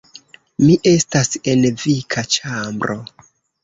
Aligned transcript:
Mi 0.63 0.77
estas 0.93 1.31
en 1.53 1.71
vika 1.87 2.27
ĉambro 2.39 3.03